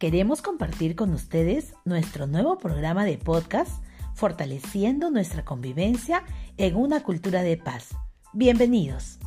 [0.00, 6.24] Queremos compartir con ustedes nuestro nuevo programa de podcast Fortaleciendo nuestra convivencia
[6.56, 7.90] en una cultura de paz.
[8.32, 9.18] Bienvenidos.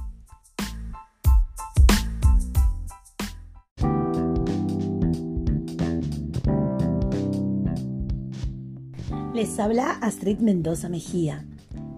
[9.35, 11.45] Les habla Astrid Mendoza Mejía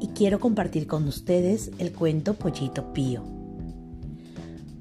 [0.01, 3.23] y quiero compartir con ustedes el cuento Pollito Pío.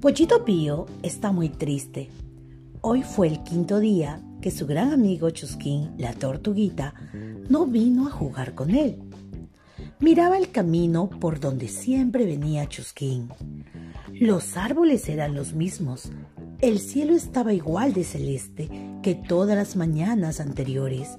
[0.01, 2.11] Pollito Pío está muy triste.
[2.87, 6.93] Hoy fue el quinto día que su gran amigo Chusquín, la tortuguita,
[7.49, 8.99] no vino a jugar con él.
[10.01, 13.31] Miraba el camino por donde siempre venía Chusquín.
[14.13, 16.13] Los árboles eran los mismos.
[16.61, 18.69] El cielo estaba igual de celeste
[19.03, 21.17] que todas las mañanas anteriores.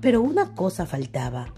[0.00, 1.52] Pero una cosa faltaba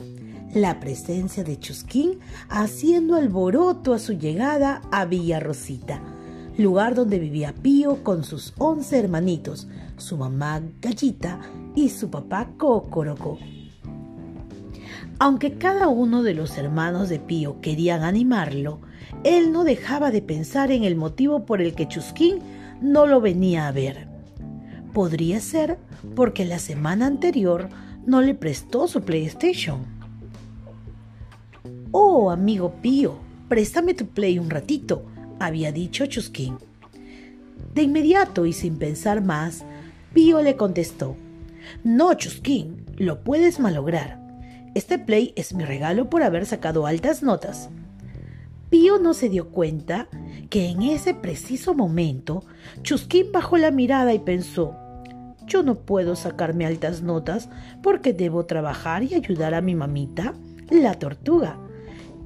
[0.52, 2.18] la presencia de Chusquín
[2.48, 6.02] haciendo alboroto a su llegada a Villa Rosita,
[6.56, 9.66] lugar donde vivía Pío con sus once hermanitos,
[9.96, 11.40] su mamá Gallita
[11.74, 13.38] y su papá Cocoroco.
[15.18, 18.80] Aunque cada uno de los hermanos de Pío querían animarlo,
[19.22, 22.38] él no dejaba de pensar en el motivo por el que Chusquín
[22.80, 24.08] no lo venía a ver.
[24.92, 25.78] Podría ser
[26.14, 27.68] porque la semana anterior
[28.06, 29.86] no le prestó su PlayStation.
[31.90, 33.14] Oh, amigo Pío,
[33.48, 35.04] préstame tu play un ratito,
[35.40, 36.58] había dicho Chusquín.
[37.74, 39.64] De inmediato y sin pensar más,
[40.12, 41.16] Pío le contestó,
[41.82, 44.20] No, Chusquín, lo puedes malograr.
[44.74, 47.68] Este play es mi regalo por haber sacado altas notas.
[48.70, 50.08] Pío no se dio cuenta
[50.50, 52.44] que en ese preciso momento
[52.82, 54.76] Chusquín bajó la mirada y pensó,
[55.46, 57.48] yo no puedo sacarme altas notas
[57.82, 60.34] porque debo trabajar y ayudar a mi mamita,
[60.70, 61.58] la tortuga.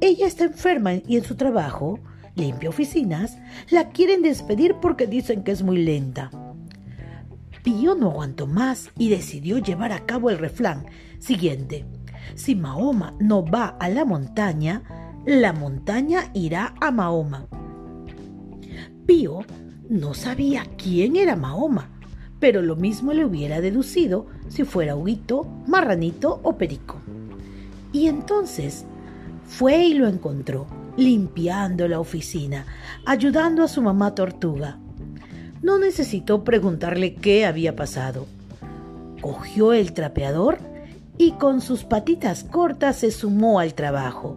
[0.00, 1.98] Ella está enferma y en su trabajo,
[2.38, 3.38] limpia oficinas,
[3.70, 6.30] la quieren despedir porque dicen que es muy lenta.
[7.62, 10.86] Pío no aguantó más y decidió llevar a cabo el refrán
[11.18, 11.84] siguiente.
[12.34, 14.82] Si Mahoma no va a la montaña,
[15.26, 17.46] la montaña irá a Mahoma.
[19.06, 19.40] Pío
[19.90, 21.90] no sabía quién era Mahoma,
[22.38, 27.00] pero lo mismo le hubiera deducido si fuera Huguito, Marranito o Perico.
[27.92, 28.84] Y entonces
[29.46, 30.66] fue y lo encontró,
[30.98, 32.66] limpiando la oficina,
[33.06, 34.78] ayudando a su mamá tortuga.
[35.62, 38.26] No necesitó preguntarle qué había pasado.
[39.20, 40.58] Cogió el trapeador
[41.16, 44.36] y con sus patitas cortas se sumó al trabajo.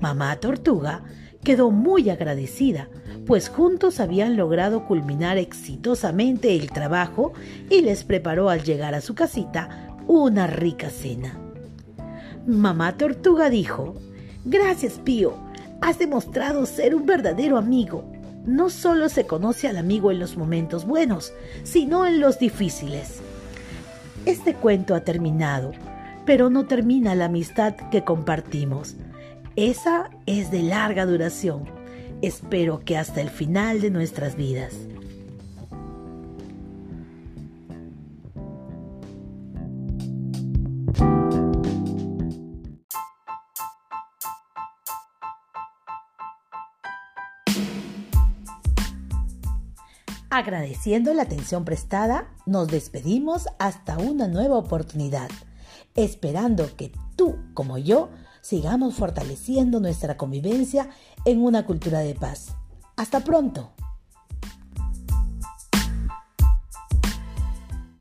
[0.00, 1.04] Mamá tortuga
[1.42, 2.88] quedó muy agradecida,
[3.26, 7.32] pues juntos habían logrado culminar exitosamente el trabajo
[7.70, 11.38] y les preparó al llegar a su casita una rica cena.
[12.46, 13.94] Mamá tortuga dijo,
[14.44, 15.47] Gracias, Pío.
[15.80, 18.04] Has demostrado ser un verdadero amigo.
[18.44, 23.20] No solo se conoce al amigo en los momentos buenos, sino en los difíciles.
[24.26, 25.72] Este cuento ha terminado,
[26.26, 28.96] pero no termina la amistad que compartimos.
[29.54, 31.64] Esa es de larga duración.
[32.22, 34.74] Espero que hasta el final de nuestras vidas.
[50.30, 55.30] Agradeciendo la atención prestada, nos despedimos hasta una nueva oportunidad,
[55.94, 58.10] esperando que tú, como yo,
[58.42, 60.90] sigamos fortaleciendo nuestra convivencia
[61.24, 62.48] en una cultura de paz.
[62.96, 63.72] Hasta pronto.